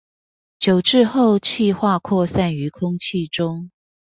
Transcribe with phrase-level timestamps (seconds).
[0.57, 3.69] 久置後汽化擴散於空氣中